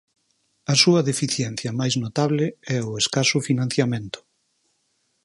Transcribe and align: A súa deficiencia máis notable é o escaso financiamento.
A 0.71 0.73
súa 0.81 1.01
deficiencia 1.09 1.71
máis 1.79 1.93
notable 2.03 2.45
é 2.77 2.79
o 2.89 2.91
escaso 3.03 3.37
financiamento. 3.47 4.19